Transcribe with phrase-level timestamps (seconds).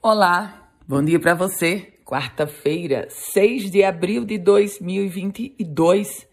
[0.00, 1.92] Olá, bom dia para você.
[2.04, 6.24] Quarta-feira, 6 de abril de 2022.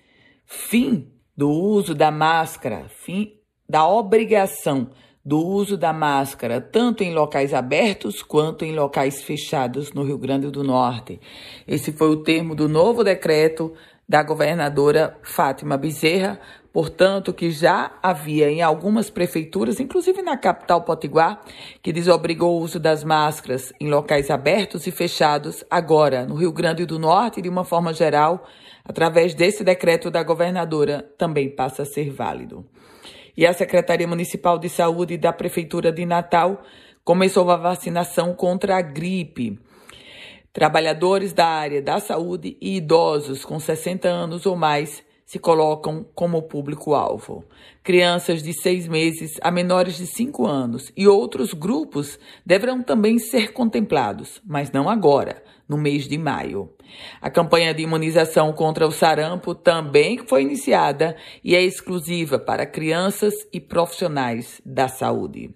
[0.45, 4.91] Fim do uso da máscara, fim da obrigação
[5.25, 10.51] do uso da máscara, tanto em locais abertos quanto em locais fechados no Rio Grande
[10.51, 11.19] do Norte.
[11.67, 13.73] Esse foi o termo do novo decreto
[14.07, 16.39] da governadora Fátima Bezerra,
[16.75, 21.41] portanto, que já havia em algumas prefeituras, inclusive na capital Potiguar,
[21.81, 26.85] que desobrigou o uso das máscaras em locais abertos e fechados, agora no Rio Grande
[26.85, 28.45] do Norte, de uma forma geral,
[28.83, 32.65] através desse decreto da governadora, também passa a ser válido.
[33.37, 36.61] E a Secretaria Municipal de Saúde da Prefeitura de Natal
[37.05, 39.57] começou a vacinação contra a gripe.
[40.51, 46.43] Trabalhadores da área da saúde e idosos com 60 anos ou mais se colocam como
[46.43, 47.43] público-alvo.
[47.83, 53.51] Crianças de seis meses a menores de cinco anos e outros grupos deverão também ser
[53.51, 56.71] contemplados, mas não agora, no mês de maio.
[57.19, 63.33] A campanha de imunização contra o sarampo também foi iniciada e é exclusiva para crianças
[63.51, 65.53] e profissionais da saúde.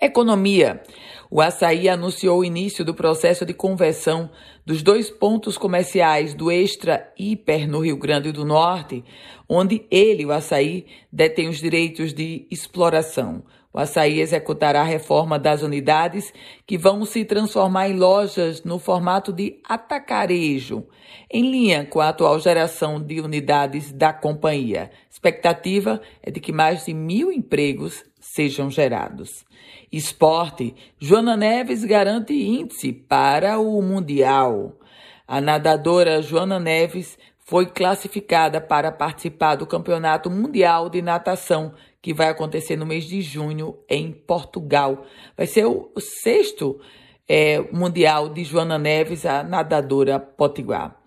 [0.00, 0.82] Economia.
[1.30, 4.30] O Açaí anunciou o início do processo de conversão
[4.64, 9.04] dos dois pontos comerciais do Extra Hiper no Rio Grande do Norte,
[9.48, 13.42] onde ele, o Açaí, detém os direitos de exploração.
[13.74, 16.32] O Açaí executará a reforma das unidades
[16.64, 20.86] que vão se transformar em lojas no formato de atacarejo,
[21.28, 24.92] em linha com a atual geração de unidades da companhia.
[25.10, 29.44] Expectativa é de que mais de mil empregos sejam gerados.
[29.90, 34.78] Esporte: Joana Neves garante índice para o Mundial.
[35.26, 42.28] A nadadora Joana Neves foi classificada para participar do Campeonato Mundial de Natação, que vai
[42.28, 45.06] acontecer no mês de junho em Portugal.
[45.34, 46.78] Vai ser o sexto
[47.26, 51.00] é, Mundial de Joana Neves, a nadadora potiguar.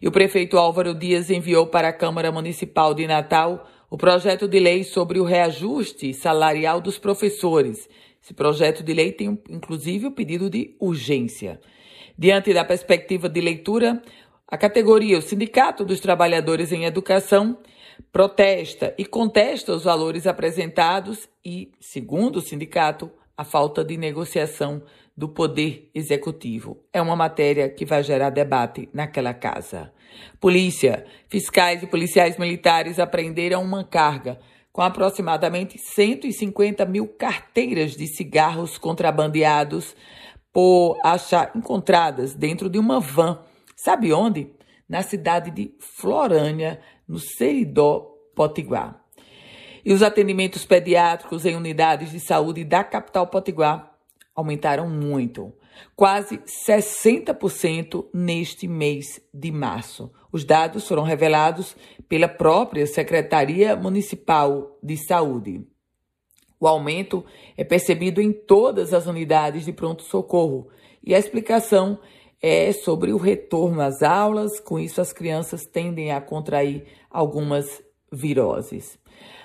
[0.00, 4.58] E o prefeito Álvaro Dias enviou para a Câmara Municipal de Natal o projeto de
[4.58, 7.86] lei sobre o reajuste salarial dos professores.
[8.24, 11.60] Esse projeto de lei tem, inclusive, o pedido de urgência.
[12.16, 14.00] Diante da perspectiva de leitura,
[14.48, 17.58] a categoria, o Sindicato dos Trabalhadores em Educação,
[18.12, 24.82] protesta e contesta os valores apresentados e, segundo o sindicato, a falta de negociação
[25.16, 26.78] do Poder Executivo.
[26.92, 29.92] É uma matéria que vai gerar debate naquela casa.
[30.40, 34.38] Polícia, fiscais e policiais militares apreenderam uma carga
[34.72, 39.94] com aproximadamente 150 mil carteiras de cigarros contrabandeados
[40.52, 43.40] por achar encontradas dentro de uma van.
[43.76, 44.52] Sabe onde?
[44.88, 49.04] Na cidade de Florânia, no Seridó, Potiguar.
[49.84, 53.98] E os atendimentos pediátricos em unidades de saúde da capital Potiguar
[54.32, 55.52] aumentaram muito,
[55.96, 60.12] quase 60% neste mês de março.
[60.30, 61.74] Os dados foram revelados
[62.08, 65.66] pela própria Secretaria Municipal de Saúde.
[66.60, 67.24] O aumento
[67.56, 70.68] é percebido em todas as unidades de pronto-socorro
[71.02, 72.00] e a explicação é
[72.84, 78.98] sobre o retorno às aulas, com isso as crianças tendem a contrair algumas viroses.